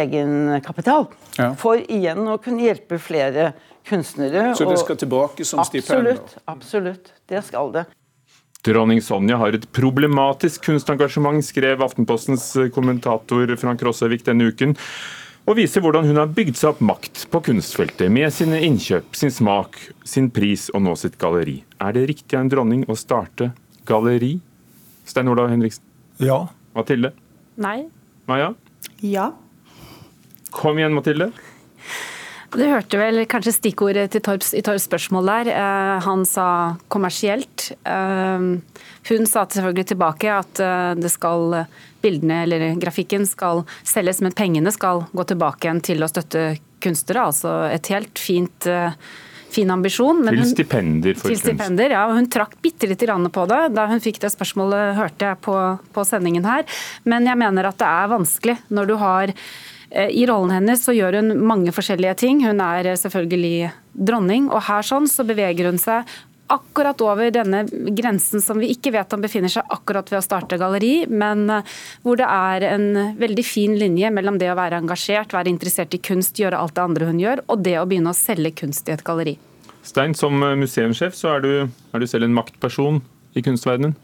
egenkapital. 0.00 1.10
Ja. 1.36 1.52
For 1.58 1.82
igjen 1.82 2.24
å 2.30 2.38
kunne 2.40 2.64
hjelpe 2.64 2.98
flere 3.02 3.52
kunstnere. 3.88 4.52
Så 4.58 4.68
det 4.68 4.78
skal 4.82 4.98
tilbake 5.00 5.44
som 5.48 5.64
stipender? 5.66 6.18
Absolutt. 6.20 6.38
Absolutt. 6.44 7.12
Det 7.28 7.42
skal 7.46 7.72
det. 7.74 7.84
Dronning 8.62 9.00
Sonja 9.02 9.36
har 9.40 9.56
et 9.56 9.64
problematisk 9.74 10.68
kunstengasjement, 10.68 11.42
skrev 11.42 11.82
Aftenpostens 11.82 12.52
kommentator 12.74 13.50
Frank 13.58 13.82
Rossevik 13.82 14.22
denne 14.28 14.52
uken. 14.52 14.76
Og 15.50 15.56
viser 15.58 15.82
hvordan 15.82 16.06
hun 16.06 16.20
har 16.20 16.30
bygd 16.30 16.54
seg 16.54 16.68
opp 16.70 16.82
makt 16.86 17.24
på 17.32 17.40
kunstfeltet 17.48 18.12
med 18.14 18.30
sine 18.30 18.60
innkjøp, 18.62 19.08
sin 19.18 19.32
smak, 19.34 19.74
sin 20.06 20.28
pris 20.30 20.68
og 20.70 20.84
nå 20.86 20.94
sitt 21.00 21.18
galleri. 21.18 21.56
Er 21.82 21.96
det 21.96 22.04
riktig 22.12 22.38
av 22.38 22.44
en 22.44 22.52
dronning 22.52 22.84
å 22.86 22.94
starte 22.94 23.50
galleri? 23.88 24.36
Stein 25.02 25.32
Olav 25.32 25.50
Henriksen? 25.50 25.82
Ja. 26.22 26.44
Mathilde? 26.76 27.10
Nei. 27.58 27.88
Maja? 28.30 28.52
Ja. 29.02 29.32
Kom 30.54 30.78
igjen, 30.78 30.94
Mathilde. 30.94 31.32
Du 32.52 32.64
hørte 32.68 32.98
vel 33.00 33.22
kanskje 33.30 33.54
stikkordet 33.56 34.10
til 34.12 34.22
Torps, 34.24 34.50
i 34.52 34.60
Torps 34.64 34.84
spørsmål 34.84 35.30
der. 35.30 35.50
Eh, 35.54 35.94
han 36.04 36.24
sa 36.28 36.46
kommersielt. 36.92 37.70
Eh, 37.88 38.44
hun 39.08 39.28
sa 39.28 39.46
selvfølgelig 39.46 39.88
tilbake 39.94 40.28
at 40.28 40.60
eh, 40.60 40.92
det 41.00 41.12
skal, 41.14 41.64
bildene 42.04 42.42
eller 42.44 42.66
grafikken 42.82 43.24
skal 43.28 43.64
selges, 43.88 44.20
men 44.20 44.36
pengene 44.36 44.72
skal 44.74 45.06
gå 45.16 45.26
tilbake 45.32 45.68
igjen 45.68 45.82
til 45.84 46.04
å 46.04 46.10
støtte 46.12 46.46
kunstnere. 46.84 47.28
Altså 47.32 47.56
et 47.72 47.92
helt 47.94 48.20
fint 48.20 48.68
fin 49.52 49.68
ambisjon. 49.68 50.22
til 50.24 50.46
stipender 50.48 51.16
for 51.18 51.28
til 51.28 51.36
stipender, 51.36 51.92
ja, 51.92 52.06
Hun 52.08 52.28
trakk 52.32 52.56
bitte 52.64 52.88
lite 52.88 53.04
grann 53.04 53.28
på 53.28 53.44
det 53.50 53.74
da 53.76 53.84
hun 53.90 54.00
fikk 54.00 54.22
det 54.22 54.32
spørsmålet, 54.32 54.96
hørte 54.96 55.28
jeg 55.28 55.40
på, 55.44 55.56
på 55.92 56.04
sendingen 56.08 56.46
her. 56.48 56.64
Men 57.04 57.28
jeg 57.28 57.36
mener 57.40 57.68
at 57.68 57.80
det 57.80 57.88
er 57.88 58.12
vanskelig 58.12 58.56
når 58.72 58.88
du 58.88 58.96
har 59.00 59.34
I 59.92 60.26
rollen 60.28 60.54
hennes 60.54 60.84
så 60.86 60.94
gjør 60.96 61.20
hun 61.20 61.34
mange 61.44 61.72
forskjellige 61.74 62.16
ting. 62.24 62.42
Hun 62.46 62.62
er 62.64 62.92
eh, 62.92 62.98
selvfølgelig 62.98 63.72
dronning, 63.92 64.48
og 64.48 64.64
her 64.68 64.86
sånn 64.86 65.08
så 65.10 65.26
beveger 65.28 65.68
hun 65.68 65.80
seg 65.80 66.08
akkurat 66.52 67.00
over 67.00 67.30
denne 67.32 67.62
grensen 67.96 68.42
som 68.44 68.58
vi 68.60 68.68
ikke 68.74 68.90
vet 68.92 69.12
om 69.16 69.22
befinner 69.24 69.52
seg 69.52 69.68
akkurat 69.72 70.10
ved 70.12 70.18
å 70.18 70.24
starte 70.24 70.58
galleri, 70.60 71.06
men 71.08 71.46
eh, 71.52 71.76
hvor 72.04 72.20
det 72.20 72.28
er 72.28 72.66
en 72.72 72.88
veldig 73.20 73.44
fin 73.46 73.76
linje 73.78 74.10
mellom 74.12 74.40
det 74.40 74.50
å 74.52 74.58
være 74.58 74.80
engasjert, 74.82 75.36
være 75.36 75.52
interessert 75.52 75.96
i 75.96 76.00
kunst, 76.00 76.40
gjøre 76.40 76.60
alt 76.60 76.76
det 76.76 76.84
andre 76.84 77.08
hun 77.08 77.20
gjør, 77.20 77.44
og 77.52 77.64
det 77.64 77.78
å 77.80 77.86
begynne 77.88 78.12
å 78.12 78.18
selge 78.18 78.54
kunst 78.64 78.88
i 78.88 78.96
et 78.96 79.04
galleri. 79.06 79.36
Stein, 79.82 80.14
som 80.14 80.36
museumssjef 80.38 81.16
så 81.18 81.36
er 81.36 81.44
du, 81.44 81.52
er 81.92 82.00
du 82.00 82.06
selv 82.06 82.28
en 82.28 82.36
maktperson 82.36 83.00
i 83.34 83.42
kunstverdenen? 83.44 83.96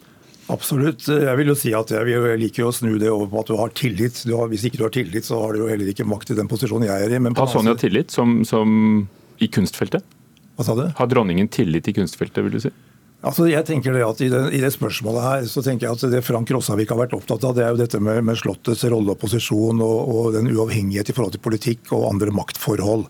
Absolutt. 0.52 1.04
Jeg 1.08 1.36
vil 1.40 1.50
jo 1.52 1.56
si 1.58 1.72
at 1.76 1.90
jeg 1.92 2.38
liker 2.40 2.68
å 2.68 2.72
snu 2.72 2.94
det 3.00 3.10
over 3.12 3.28
på 3.30 3.42
at 3.42 3.50
du 3.50 3.56
har 3.60 3.72
tillit. 3.76 4.22
Du 4.24 4.34
har, 4.38 4.48
hvis 4.48 4.64
ikke 4.68 4.80
du 4.80 4.86
har 4.86 4.94
tillit, 4.94 5.26
så 5.28 5.40
har 5.42 5.54
du 5.54 5.62
jo 5.62 5.68
heller 5.68 5.90
ikke 5.92 6.06
makt 6.08 6.32
i 6.32 6.38
den 6.38 6.48
posisjonen 6.50 6.88
jeg 6.88 7.08
er 7.08 7.16
i. 7.18 7.20
har 7.20 7.50
Sonja 7.52 7.76
tillit 7.78 8.14
som, 8.14 8.40
som 8.48 9.04
i 9.44 9.50
kunstfeltet? 9.52 10.16
Hva 10.58 10.66
sa 10.66 10.74
du? 10.74 10.86
Har 10.96 11.10
dronningen 11.10 11.50
tillit 11.52 11.86
i 11.90 11.94
kunstfeltet, 11.94 12.40
vil 12.46 12.56
du 12.56 12.62
si? 12.64 12.72
Altså, 13.18 13.48
jeg 13.50 13.66
tenker 13.66 13.96
det 13.96 14.04
at 14.06 14.20
i 14.22 14.28
det, 14.30 14.40
i 14.54 14.60
det, 14.62 14.68
spørsmålet 14.70 15.24
her, 15.24 15.46
så 15.50 15.58
tenker 15.66 15.88
jeg 15.88 15.96
at 15.96 16.12
det 16.12 16.20
Frank 16.22 16.52
Rossavik 16.54 16.92
har 16.92 17.00
vært 17.00 17.16
opptatt 17.16 17.42
av, 17.48 17.56
det 17.56 17.64
er 17.64 17.72
jo 17.74 17.80
dette 17.80 17.98
med, 17.98 18.20
med 18.22 18.38
Slottets 18.38 18.84
rolle 18.86 19.10
og 19.10 19.18
posisjon 19.18 19.82
og, 19.82 19.96
og, 20.06 20.28
den 20.36 20.46
uavhengighet 20.52 21.10
i 21.10 21.16
forhold 21.16 21.34
til 21.34 21.42
politikk 21.42 21.90
og 21.96 22.06
andre 22.12 22.30
maktforhold. 22.30 23.08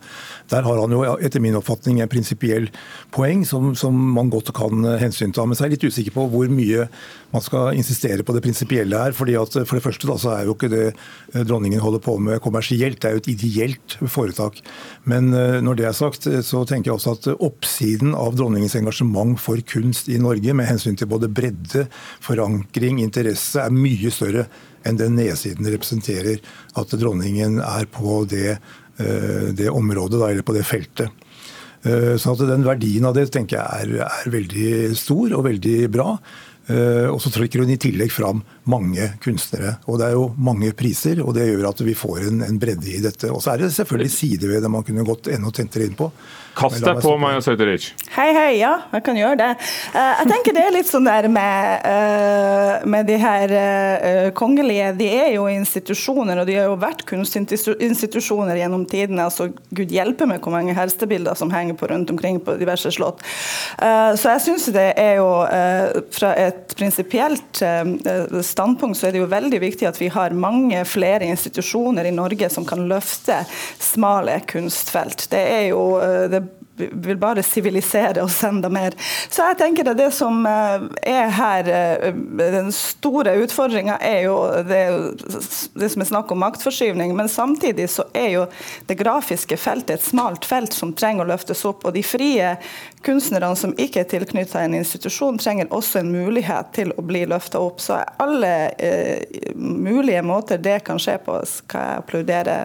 Der 0.48 0.64
har 0.64 0.80
han 0.80 0.94
jo 0.96 1.02
etter 1.20 1.44
min 1.44 1.58
oppfatning 1.58 2.00
en 2.00 2.08
prinsipiell 2.08 2.70
poeng 3.12 3.42
som, 3.44 3.74
som, 3.76 3.98
man 4.16 4.30
godt 4.32 4.48
kan 4.56 4.86
hensynta. 4.96 5.44
Men 5.44 5.58
så 5.58 5.66
er 5.66 5.68
jeg 5.68 5.76
litt 5.76 5.92
usikker 5.92 6.16
på 6.16 6.24
hvor 6.32 6.48
mye 6.48 6.88
man 7.34 7.44
skal 7.44 7.76
insistere 7.76 8.24
på 8.24 8.32
det 8.32 8.40
prinsipielle 8.46 8.96
her. 8.96 9.12
fordi 9.12 9.36
at 9.36 9.58
For 9.60 9.76
det 9.76 9.84
første 9.84 10.08
da, 10.08 10.16
så 10.16 10.32
er 10.38 10.48
jo 10.48 10.56
ikke 10.56 10.72
det 10.72 10.86
eh, 10.88 11.44
dronningen 11.44 11.84
holder 11.84 12.00
på 12.00 12.16
med 12.16 12.40
kommersielt, 12.40 13.02
det 13.02 13.10
er 13.10 13.18
jo 13.18 13.24
et 13.26 13.30
ideelt 13.34 13.98
foretak. 14.08 14.62
Men 15.04 15.34
eh, 15.36 15.60
når 15.60 15.82
det 15.82 15.90
er 15.90 16.00
sagt, 16.00 16.24
så 16.24 16.64
tenker 16.64 16.94
jeg 16.94 16.96
også 16.96 17.16
at 17.18 17.30
oppsiden 17.36 18.16
av 18.16 18.40
dronningens 18.40 18.78
engasjement 18.80 19.36
for 19.36 19.60
kunst 19.68 19.97
i 20.06 20.18
Norge, 20.22 20.54
med 20.54 20.68
hensyn 20.70 20.96
til 20.98 21.10
både 21.10 21.30
bredde, 21.32 21.88
forankring, 22.24 23.02
interesse, 23.02 23.62
er 23.64 23.74
mye 23.74 24.12
større 24.14 24.46
enn 24.86 24.98
den 25.00 25.16
nedsiden 25.18 25.66
representerer 25.66 26.38
at 26.78 26.92
dronningen 27.00 27.58
er 27.64 27.88
på 27.90 28.22
det 28.30 28.60
Eh, 28.98 29.54
det 29.54 29.70
området, 29.70 30.30
eller 30.30 30.42
på 30.42 30.52
det 30.52 30.64
feltet. 30.66 31.10
Eh, 31.86 32.16
så 32.18 32.32
at 32.34 32.40
den 32.48 32.66
verdien 32.66 33.04
av 33.06 33.14
det 33.14 33.28
tenker 33.30 33.60
jeg 33.60 33.84
er, 33.86 34.08
er 34.08 34.32
veldig 34.32 34.70
stor 34.98 35.36
og 35.38 35.44
veldig 35.46 35.76
bra. 35.94 36.16
Eh, 36.68 37.06
og 37.08 37.16
så 37.24 37.30
trekker 37.32 37.62
hun 37.64 37.70
i 37.72 37.78
tillegg 37.80 38.12
fram 38.12 38.42
mange 38.68 39.06
kunstnere. 39.24 39.78
Og 39.88 40.00
det 40.00 40.10
er 40.10 40.18
jo 40.18 40.26
mange 40.36 40.74
priser, 40.76 41.22
og 41.24 41.32
det 41.38 41.46
gjør 41.48 41.70
at 41.70 41.80
vi 41.86 41.94
får 41.96 42.26
en, 42.28 42.42
en 42.44 42.58
bredde 42.60 42.90
i 42.92 43.00
dette. 43.04 43.30
Og 43.32 43.40
så 43.44 43.54
er 43.54 43.64
det 43.64 43.72
selvfølgelig 43.76 44.12
sider 44.12 44.52
ved 44.52 44.64
det 44.64 44.72
man 44.72 44.84
kunne 44.84 45.06
gått 45.08 45.30
enda 45.32 45.52
tentere 45.54 45.88
inn 45.88 45.96
på. 45.96 46.10
Kast 46.58 46.82
deg 46.82 46.98
på, 47.00 47.12
Maja 47.22 47.38
Søyteric. 47.44 47.92
Hei, 48.16 48.26
hei. 48.34 48.50
Ja, 48.58 48.72
jeg 48.92 49.04
kan 49.06 49.16
gjøre 49.16 49.38
det. 49.40 49.48
Eh, 49.94 50.12
jeg 50.20 50.30
tenker 50.32 50.56
det 50.58 50.64
er 50.66 50.74
litt 50.74 50.90
sånn 50.90 51.08
der 51.08 51.30
med, 51.32 51.88
eh, 51.88 52.84
med 52.90 53.08
de 53.08 53.16
her 53.22 53.56
kongelige. 54.36 54.90
De 54.98 55.08
er 55.08 55.32
jo 55.38 55.46
institusjoner, 55.48 56.42
og 56.42 56.50
de 56.50 56.58
har 56.58 56.68
jo 56.68 56.76
vært 56.82 57.06
kunstinstitusjoner 57.08 58.60
gjennom 58.60 58.84
tidene. 58.90 59.24
altså 59.30 59.48
Gud 59.72 59.94
hjelpe 59.94 60.26
meg 60.28 60.44
hvor 60.44 60.52
mange 60.52 60.76
helstebilder 60.76 61.38
som 61.38 61.52
henger 61.54 61.78
på 61.78 61.88
rundt 61.88 62.10
omkring 62.12 62.42
på 62.44 62.58
diverse 62.60 62.90
slott. 62.92 63.22
Så 63.78 64.34
jeg 64.34 64.44
syns 64.44 64.68
det 64.74 64.90
er 64.98 65.18
jo 65.22 65.28
fra 66.12 66.34
et 66.36 66.57
prinsipielt 66.76 67.62
standpunkt 68.44 68.98
så 68.98 69.08
er 69.08 69.14
det 69.14 69.22
jo 69.22 69.30
veldig 69.30 69.60
viktig 69.62 69.88
at 69.88 70.00
vi 70.00 70.10
har 70.12 70.36
mange 70.36 70.84
flere 70.88 71.26
institusjoner 71.28 72.08
i 72.08 72.14
Norge 72.14 72.50
som 72.52 72.66
kan 72.68 72.86
løfte 72.90 73.40
smale 73.82 74.40
kunstfelt. 74.48 75.28
Det 75.32 75.42
er 75.42 75.66
jo 75.70 75.82
det 76.30 76.42
vil 76.78 77.18
bare 77.20 77.42
sivilisere 77.42 78.22
oss 78.22 78.40
enda 78.44 78.70
mer. 78.72 78.96
Så 79.28 79.46
jeg 79.50 79.58
tenker 79.60 79.90
at 79.90 79.98
det 79.98 80.10
som 80.16 80.46
er 80.46 81.32
her, 81.38 81.70
den 82.38 82.72
store 82.74 83.34
utfordringa 83.42 83.98
er 84.04 84.20
jo 84.26 84.36
det, 84.68 84.82
det, 85.74 85.90
som 85.92 86.04
er 86.04 86.10
snakk 86.10 86.32
om 86.32 86.42
maktforskyvning, 86.42 87.14
men 87.16 87.28
samtidig 87.28 87.88
så 87.90 88.06
er 88.16 88.30
jo 88.34 88.46
det 88.86 88.98
grafiske 89.00 89.58
feltet 89.60 89.98
et 89.98 90.04
smalt 90.04 90.46
felt 90.48 90.72
som 90.76 90.92
trenger 90.96 91.24
å 91.24 91.32
løftes 91.32 91.64
opp. 91.68 91.84
og 91.84 91.94
de 91.94 92.02
frie 92.02 92.54
kunstnerne 93.02 93.56
som 93.56 93.74
ikke 93.78 94.02
er 94.02 94.10
tilknytta 94.10 94.62
en 94.62 94.76
institusjon, 94.78 95.38
trenger 95.38 95.72
også 95.74 96.02
en 96.02 96.12
mulighet 96.12 96.72
til 96.76 96.92
å 96.96 97.04
bli 97.06 97.24
løfta 97.30 97.60
opp. 97.62 97.80
Så 97.80 98.00
alle 98.18 98.52
eh, 98.78 99.54
mulige 99.54 100.22
måter 100.22 100.58
det 100.62 100.80
kan 100.86 101.00
skje 101.02 101.18
på, 101.24 101.40
skal 101.46 101.88
jeg 101.88 102.04
applaudere. 102.04 102.58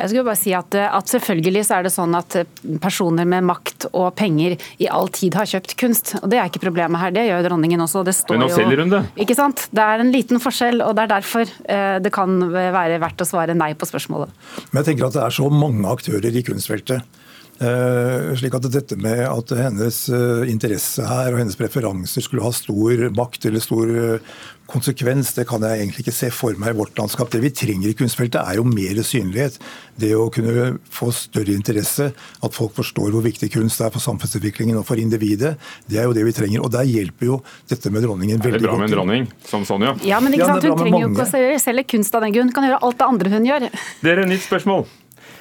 Jeg 0.00 0.12
skulle 0.12 0.26
bare 0.26 0.40
si 0.40 0.54
at, 0.56 0.76
at, 0.80 1.10
Selvfølgelig 1.10 1.64
så 1.66 1.78
er 1.78 1.86
det 1.86 1.92
sånn 1.92 2.14
at 2.16 2.36
personer 2.82 3.28
med 3.28 3.46
makt 3.48 3.88
og 3.90 4.12
penger 4.18 4.56
i 4.80 4.88
all 4.90 5.10
tid 5.12 5.36
har 5.38 5.48
kjøpt 5.50 5.76
kunst. 5.80 6.14
og 6.20 6.28
Det 6.32 6.38
er 6.40 6.50
ikke 6.50 6.62
problemet 6.62 7.02
her, 7.02 7.14
det 7.14 7.26
gjør 7.28 7.48
dronningen 7.50 7.84
også. 7.84 8.04
Det 8.06 8.14
står 8.16 8.38
Men 8.38 8.46
nå 8.46 8.50
selger 8.54 8.84
hun 8.84 8.94
det. 8.94 9.02
Ikke 9.24 9.36
sant? 9.38 9.66
Det 9.74 9.84
er 9.84 10.04
en 10.04 10.12
liten 10.14 10.42
forskjell, 10.42 10.82
og 10.84 10.94
det 10.96 11.06
er 11.06 11.14
derfor 11.16 11.44
eh, 11.46 11.96
det 12.02 12.14
kan 12.14 12.38
være 12.52 13.00
verdt 13.02 13.24
å 13.24 13.28
svare 13.28 13.56
nei 13.58 13.72
på 13.78 13.88
spørsmålet. 13.88 14.32
Men 14.70 14.82
jeg 14.82 14.92
tenker 14.92 15.10
at 15.10 15.18
det 15.18 15.24
er 15.26 15.38
så 15.40 15.50
mange 15.52 15.90
aktører 15.90 16.40
i 16.40 16.44
kunstfeltet 16.46 16.80
Eh, 17.00 17.19
slik 17.60 18.54
at 18.56 18.70
dette 18.72 18.96
med 18.96 19.20
at 19.26 19.52
hennes 19.58 19.98
eh, 20.08 20.46
interesse 20.48 21.04
her 21.04 21.34
og 21.34 21.42
hennes 21.42 21.58
preferanser 21.58 22.24
skulle 22.24 22.46
ha 22.46 22.54
stor 22.56 23.10
makt 23.16 23.44
eller 23.50 23.60
stor 23.60 23.90
eh, 23.90 24.38
konsekvens, 24.70 25.32
det 25.34 25.46
kan 25.50 25.64
jeg 25.66 25.80
egentlig 25.82 26.04
ikke 26.04 26.14
se 26.14 26.28
for 26.34 26.56
meg 26.60 26.72
i 26.72 26.78
vårt 26.78 26.98
landskap. 26.98 27.30
Det 27.32 27.40
vi 27.42 27.50
trenger 27.54 27.90
i 27.90 27.96
kunstfeltet, 27.98 28.38
er 28.40 28.60
jo 28.60 28.64
mer 28.68 29.00
synlighet. 29.06 29.58
Det 30.00 30.12
å 30.16 30.28
kunne 30.32 30.76
få 30.94 31.10
større 31.14 31.56
interesse, 31.56 32.10
at 32.14 32.56
folk 32.56 32.76
forstår 32.78 33.10
hvor 33.10 33.24
viktig 33.24 33.50
kunst 33.56 33.82
er 33.82 33.90
for 33.92 34.02
samfunnsutviklingen 34.04 34.78
og 34.80 34.86
for 34.88 35.02
individet. 35.02 35.56
Det 35.90 36.00
er 36.00 36.08
jo 36.08 36.14
det 36.16 36.24
vi 36.28 36.36
trenger. 36.36 36.62
Og 36.62 36.72
der 36.72 36.86
hjelper 36.88 37.32
jo 37.32 37.40
dette 37.70 37.92
med 37.92 38.06
dronningen 38.06 38.38
veldig 38.38 38.62
godt. 38.62 38.62
Det 38.62 38.70
er 38.70 38.70
bra 38.70 38.80
med 38.80 38.90
en 38.92 38.96
dronning 38.96 39.28
som 39.50 39.66
Sonja. 39.68 39.96
Ja, 40.06 40.22
men 40.22 40.38
ikke 40.38 40.52
sant? 40.52 40.70
Hun 40.70 40.80
trenger 40.84 41.06
jo 41.08 41.12
ikke 41.16 41.28
å 41.58 41.64
selge 41.66 41.86
kunst 41.96 42.16
av 42.16 42.26
den 42.26 42.36
grunn. 42.36 42.50
Hun 42.50 42.56
kan 42.60 42.70
gjøre 42.70 42.82
alt 42.86 43.02
det 43.02 43.12
andre 43.14 43.36
hun 43.36 43.52
gjør. 43.52 43.70
Det 44.00 44.14
er 44.14 44.24
et 44.24 44.34
nytt 44.36 44.46
spørsmål. 44.46 44.86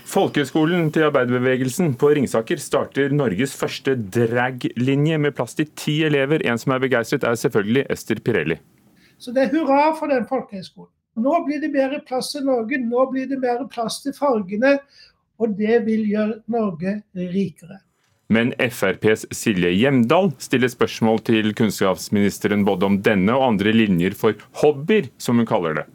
Folkehøgskolen 0.09 0.87
til 0.89 1.03
arbeiderbevegelsen 1.05 1.91
på 2.01 2.07
Ringsaker 2.17 2.57
starter 2.57 3.11
Norges 3.13 3.51
første 3.53 3.93
drag-linje 3.93 5.19
med 5.21 5.35
plass 5.37 5.53
til 5.59 5.67
ti 5.77 5.99
elever. 6.07 6.41
En 6.49 6.57
som 6.57 6.73
er 6.73 6.81
begeistret, 6.81 7.27
er 7.27 7.37
selvfølgelig 7.37 7.83
Ester 7.93 8.21
Pirelli. 8.25 8.57
Så 9.21 9.33
det 9.35 9.43
er 9.43 9.51
hurra 9.53 9.91
for 9.99 10.09
den 10.09 10.25
folkehøgskolen. 10.25 10.89
Nå 11.19 11.35
blir 11.45 11.61
det 11.61 11.69
mer 11.75 11.93
plass 12.07 12.31
til 12.33 12.47
Norge, 12.47 12.79
nå 12.81 13.05
blir 13.11 13.29
det 13.29 13.37
mer 13.43 13.61
plass 13.69 13.99
til 14.01 14.15
fargene. 14.17 14.79
Og 15.39 15.53
det 15.59 15.83
vil 15.85 16.07
gjøre 16.09 16.39
Norge 16.49 16.95
rikere. 17.13 17.79
Men 18.33 18.55
FrPs 18.57 19.27
Silje 19.33 19.75
Hjemdal 19.77 20.33
stiller 20.41 20.73
spørsmål 20.73 21.21
til 21.29 21.53
kunnskapsministeren 21.57 22.65
både 22.65 22.89
om 22.89 22.99
denne 23.05 23.37
og 23.37 23.45
andre 23.51 23.77
linjer 23.77 24.17
for 24.17 24.41
hobbyer, 24.63 25.13
som 25.21 25.37
hun 25.37 25.49
kaller 25.49 25.81
det 25.83 25.87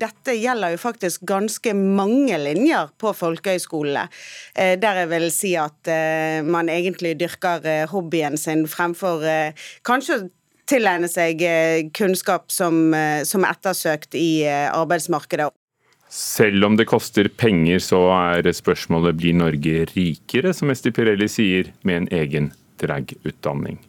dette 0.00 0.34
gjelder 0.38 0.74
jo 0.74 0.80
faktisk 0.80 1.24
ganske 1.28 1.74
mange 1.76 2.38
linjer 2.40 2.90
på 3.00 3.12
folkehøyskolene. 3.16 4.06
Eh, 4.54 4.74
der 4.80 5.02
jeg 5.02 5.10
vil 5.12 5.28
si 5.34 5.54
at 5.60 5.90
eh, 5.90 6.40
man 6.46 6.72
egentlig 6.72 7.16
dyrker 7.20 7.66
eh, 7.68 7.86
hobbyen 7.90 8.38
sin 8.40 8.66
fremfor 8.70 9.24
kanskje 9.86 10.22
tilegne 10.70 11.08
seg 11.10 11.40
kunnskap 11.96 12.52
som, 12.54 12.92
som 13.26 13.42
ettersøkt 13.42 14.14
i 14.14 14.44
arbeidsmarkedet. 14.46 15.48
Selv 16.14 16.68
om 16.68 16.76
det 16.78 16.86
koster 16.90 17.26
penger, 17.26 17.82
så 17.82 17.98
er 18.14 18.46
spørsmålet 18.54 19.18
blir 19.18 19.34
Norge 19.34 19.88
rikere, 19.90 20.54
som 20.54 20.70
Esti 20.70 20.94
Pirelli 20.94 21.26
sier, 21.30 21.72
med 21.82 22.04
en 22.04 22.08
egen 22.20 22.48
dragutdanning? 22.82 23.80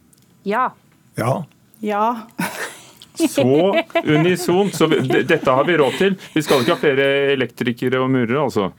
Ja. 0.42 0.72
Ja. 1.14 1.44
Ja. 1.86 2.04
Så 3.14 3.74
unisont. 4.04 4.74
Så 4.74 4.88
dette 4.88 5.50
har 5.50 5.64
vi 5.68 5.76
råd 5.76 5.98
til. 5.98 6.16
Vi 6.34 6.42
skal 6.42 6.62
ikke 6.62 6.76
ha 6.76 6.80
flere 6.80 7.10
elektrikere 7.34 8.00
og 8.02 8.10
murere, 8.12 8.44
altså? 8.46 8.70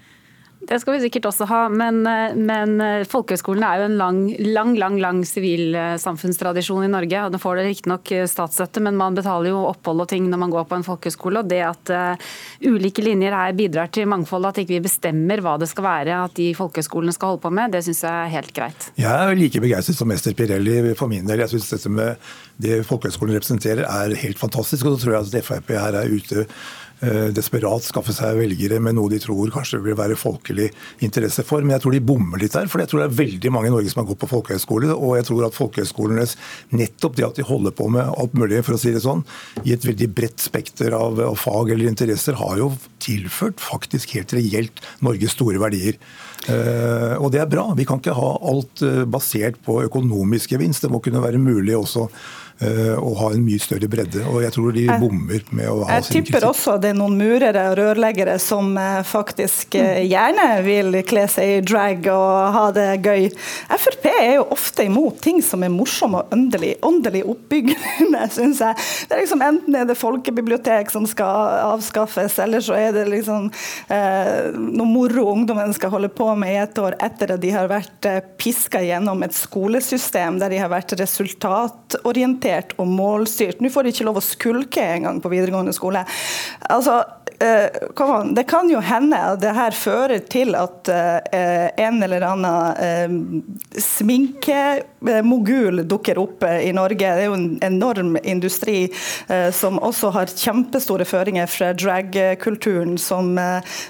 Det 0.68 0.80
skal 0.80 0.96
vi 0.96 1.02
sikkert 1.04 1.28
også 1.28 1.46
ha, 1.50 1.62
men, 1.70 2.02
eh, 2.08 2.36
men 2.40 2.78
eh, 2.82 3.06
folkehøyskolene 3.10 3.68
er 3.68 3.82
jo 3.82 3.88
en 3.90 3.98
lang 4.00 4.20
lang, 4.54 4.72
lang, 4.80 4.96
lang 5.02 5.20
sivilsamfunnstradisjon 5.28 6.86
i 6.86 6.92
Norge. 6.92 7.24
og 7.26 7.34
Nå 7.34 7.40
får 7.42 7.60
det 7.60 7.66
riktignok 7.68 8.12
eh, 8.16 8.28
statsstøtte, 8.30 8.84
men 8.86 8.98
man 9.00 9.18
betaler 9.18 9.52
jo 9.52 9.64
opphold 9.68 10.06
og 10.06 10.10
ting 10.14 10.30
når 10.32 10.42
man 10.46 10.54
går 10.54 10.68
på 10.70 10.80
en 10.80 10.86
folkehøyskole. 10.88 11.44
og 11.44 11.52
Det 11.52 11.60
at 11.68 11.94
ulike 12.64 13.04
linjer 13.04 13.36
her 13.36 13.56
bidrar 13.58 13.92
til 13.94 14.08
mangfold, 14.10 14.48
at 14.48 14.62
ikke 14.64 14.78
vi 14.78 14.84
bestemmer 14.88 15.44
hva 15.44 15.58
det 15.60 15.68
skal 15.72 15.88
være 15.88 16.22
at 16.30 16.38
de 16.40 16.52
folkehøyskolene 16.58 17.16
skal 17.16 17.34
holde 17.34 17.44
på 17.44 17.52
med, 17.54 17.74
det 17.76 17.84
syns 17.86 18.04
jeg 18.06 18.14
er 18.14 18.32
helt 18.38 18.54
greit. 18.56 18.88
Jeg 19.00 19.12
er 19.12 19.36
like 19.40 19.64
begeistret 19.64 20.00
som 20.00 20.10
mester 20.12 20.38
Pirelli 20.38 20.96
for 21.00 21.12
min 21.12 21.28
del. 21.28 21.44
Jeg 21.44 21.58
syns 21.58 21.74
det 22.64 22.80
folkehøyskolen 22.88 23.36
representerer 23.36 23.84
er 23.90 24.16
helt 24.24 24.40
fantastisk, 24.40 24.86
og 24.86 24.96
så 24.96 25.04
tror 25.04 25.18
jeg 25.18 25.28
at 25.28 25.48
Frp 25.50 25.76
her 25.76 26.00
er 26.00 26.14
ute 26.14 26.46
Eh, 26.46 26.83
desperat 27.36 27.84
skaffe 27.84 28.14
seg 28.16 28.38
velgere 28.40 28.80
med 28.84 28.96
noe 28.98 29.12
de 29.12 29.20
tror 29.22 29.52
kanskje 29.54 29.82
vil 29.84 29.98
være 30.00 30.18
folkelig 30.20 30.70
interesse 31.04 31.44
for. 31.48 31.64
Men 31.64 31.76
jeg 31.76 31.84
tror 31.86 31.96
de 31.96 32.04
bommer 32.04 32.42
litt 32.42 32.56
der. 32.56 32.70
For 32.72 32.84
jeg 32.84 32.92
tror 32.92 33.04
det 33.04 33.08
er 33.10 33.18
veldig 33.18 33.54
mange 33.54 33.70
i 33.70 33.74
Norge 33.74 33.92
som 33.92 34.04
har 34.04 34.10
gått 34.12 34.22
på 34.24 34.32
folkehøyskole. 34.32 34.92
Og 34.94 35.18
jeg 35.20 35.28
tror 35.30 35.48
at 35.48 35.58
folkehøyskolenes 35.58 36.36
nettopp 36.76 37.18
det 37.20 37.28
at 37.28 37.40
de 37.40 37.48
holder 37.48 37.76
på 37.76 37.90
med 37.94 38.08
alt 38.08 38.38
mulig, 38.40 38.64
for 38.66 38.78
å 38.78 38.82
si 38.82 38.94
det 38.96 39.04
sånn, 39.04 39.26
i 39.64 39.76
et 39.76 39.88
veldig 39.88 40.10
bredt 40.16 40.44
spekter 40.44 40.96
av, 40.98 41.22
fag 41.40 41.74
eller 41.74 41.92
interesser, 41.92 42.38
har 42.40 42.60
jo 42.62 42.72
tilført 43.04 43.62
faktisk 43.62 44.16
helt 44.18 44.36
reelt 44.36 44.84
Norges 45.04 45.36
store 45.38 45.62
verdier. 45.62 46.00
Uh, 46.44 47.16
og 47.24 47.30
det 47.32 47.40
er 47.40 47.48
bra. 47.48 47.70
Vi 47.78 47.86
kan 47.88 48.02
ikke 48.02 48.16
ha 48.18 48.32
alt 48.52 48.84
uh, 48.84 49.04
basert 49.08 49.62
på 49.64 49.78
økonomisk 49.86 50.52
gevinst. 50.56 50.84
Det 50.84 50.92
må 50.92 51.00
kunne 51.04 51.24
være 51.24 51.40
mulig 51.40 51.78
også 51.80 52.10
Eh, 52.10 52.43
og 52.62 53.16
ha 53.20 53.30
en 53.34 53.44
mye 53.44 53.60
større 53.62 53.88
bredde. 53.90 54.22
Og 54.30 54.44
jeg 54.44 54.54
tror 54.56 54.76
de 54.76 54.86
bommer 55.02 55.44
med 55.56 55.70
å 55.70 55.84
ha 55.84 55.98
jeg 55.98 56.06
sin 56.06 56.18
Jeg 56.20 56.28
tipper 56.28 56.46
også 56.48 56.76
det 56.82 56.92
er 56.94 56.98
noen 56.98 57.16
murere 57.18 57.64
og 57.72 57.78
rørleggere 57.80 58.36
som 58.42 58.76
eh, 58.80 59.02
faktisk 59.08 59.78
eh, 59.80 60.04
gjerne 60.06 60.48
vil 60.66 61.00
kle 61.08 61.26
seg 61.32 61.56
i 61.58 61.64
drag 61.66 62.08
og 62.14 62.56
ha 62.56 62.66
det 62.76 62.88
gøy. 63.04 63.28
Frp 63.84 64.08
er 64.12 64.30
jo 64.38 64.46
ofte 64.54 64.86
imot 64.88 65.20
ting 65.24 65.42
som 65.46 65.66
er 65.66 65.74
morsomme 65.74 66.22
og 66.22 66.36
åndelig, 66.36 66.76
åndelig 66.86 67.24
oppbyggende, 67.34 68.28
syns 68.38 68.62
jeg. 68.64 68.80
Det 69.10 69.18
er 69.18 69.24
liksom 69.24 69.44
Enten 69.44 69.76
er 69.76 69.88
det 69.90 69.98
folkebibliotek 70.00 70.92
som 70.94 71.08
skal 71.10 71.58
avskaffes, 71.74 72.38
eller 72.44 72.64
så 72.64 72.78
er 72.80 72.94
det 72.96 73.08
liksom 73.12 73.50
eh, 73.92 74.54
noe 74.54 74.88
moro 74.88 75.26
ungdommen 75.34 75.74
skal 75.76 75.92
holde 75.94 76.12
på 76.14 76.30
med 76.40 76.54
i 76.54 76.62
et 76.62 76.80
år 76.80 76.96
etter 77.04 77.36
at 77.36 77.44
de 77.44 77.52
har 77.52 77.68
vært 77.72 78.08
piska 78.40 78.80
gjennom 78.86 79.26
et 79.26 79.36
skolesystem 79.36 80.40
der 80.40 80.54
de 80.54 80.62
har 80.62 80.72
vært 80.72 80.96
resultatorientert 81.00 82.43
strukturert 82.44 82.74
og 82.78 82.88
målstyrt. 82.88 83.62
Nå 83.62 83.70
får 83.72 83.84
de 83.84 83.90
ikke 83.94 84.06
lov 84.08 84.18
å 84.20 84.22
skulke 84.24 84.84
engang 84.84 85.22
på 85.22 85.30
videregående 85.32 85.74
skole. 85.74 86.06
Altså, 86.70 87.04
uh, 87.44 87.68
det 88.34 88.44
kan 88.50 88.70
jo 88.70 88.80
hende 88.84 89.18
at 89.18 89.42
det 89.42 89.54
her 89.56 89.72
fører 89.72 90.20
til 90.30 90.56
at 90.56 90.90
uh, 90.90 91.20
en 91.78 92.04
eller 92.04 92.22
annen 92.28 92.74
uh, 92.78 93.10
sminkemogul 93.80 95.88
dukker 95.88 96.18
opp 96.20 96.44
i 96.44 96.74
Norge. 96.74 96.98
Det 97.00 97.06
er 97.24 97.26
jo 97.30 97.34
en 97.38 97.60
enorm 97.64 98.18
industri 98.24 98.92
som 99.54 99.80
også 99.82 100.10
har 100.14 100.28
kjempestore 100.32 101.06
føringer 101.08 101.48
fra 101.50 101.74
dragkulturen. 101.74 102.98
Som, 103.02 103.40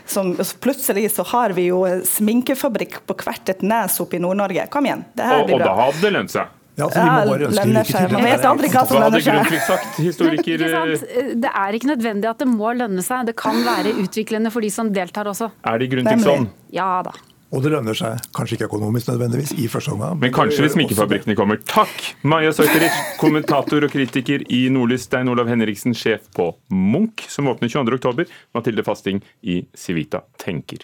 som, 0.06 0.36
Plutselig 0.64 1.12
så 1.16 1.24
har 1.34 1.50
vi 1.58 1.64
jo 1.70 1.86
sminkefabrikk 2.08 2.94
på 3.08 3.14
hvert 3.20 3.50
et 3.52 3.62
nes 3.66 4.02
oppe 4.04 4.16
i 4.18 4.20
Nord-Norge. 4.24 4.68
Kom 4.74 4.86
igjen. 4.88 5.04
Det 5.18 5.24
her 5.28 5.46
blir 5.48 5.58
bra. 5.60 5.64
Og, 5.64 5.64
og 5.64 5.68
da 5.68 5.74
hadde 5.82 6.00
det 6.06 6.12
lønt 6.16 6.32
seg? 6.34 6.46
Ja, 6.74 6.88
altså, 6.90 7.50
lønner 7.54 7.86
seg. 7.86 8.14
Man 8.14 8.26
vet 8.26 8.46
aldri 8.50 8.70
hva 8.74 8.86
som 8.90 9.04
lønner 9.04 9.22
seg. 9.22 9.84
Det 11.44 11.52
er 11.52 11.78
ikke 11.78 11.92
nødvendig 11.92 12.32
at 12.32 12.42
det 12.42 12.50
må 12.50 12.74
lønne 12.78 13.04
seg. 13.06 13.28
Det 13.30 13.36
kan 13.38 13.62
være 13.66 13.94
utviklende 14.04 14.54
for 14.54 14.66
de 14.66 14.72
som 14.74 14.90
deltar 14.94 15.30
også. 15.30 15.52
Er 15.70 15.84
det 15.84 15.92
Grundtvig 15.94 16.26
sånn? 16.26 16.50
Ja 16.74 16.96
da. 17.06 17.14
Og 17.54 17.62
det 17.62 17.70
lønner 17.70 17.94
seg 17.94 18.18
kanskje 18.34 18.58
ikke 18.58 18.66
økonomisk 18.72 19.12
nødvendigvis 19.12 19.52
i 19.62 19.68
første 19.70 19.94
omgang. 19.94 20.16
Men, 20.18 20.26
men 20.26 20.34
kanskje 20.34 20.64
hvis 20.66 20.74
smykkefabrikkene 20.74 21.36
kommer. 21.38 21.60
Takk, 21.70 21.94
Maja 22.26 22.50
Soiterich, 22.56 22.98
kommentator 23.22 23.86
og 23.86 23.94
kritiker 23.94 24.42
i 24.50 24.64
Nordlys. 24.74 25.06
Stein 25.06 25.30
Olav 25.30 25.52
Henriksen, 25.52 25.94
sjef 25.94 26.26
på 26.34 26.50
Munch, 26.74 27.28
som 27.30 27.52
åpner 27.52 27.70
22.10. 27.70 28.26
Mathilde 28.58 28.88
Fasting 28.88 29.22
i 29.46 29.62
Civita 29.78 30.24
tenker. 30.42 30.82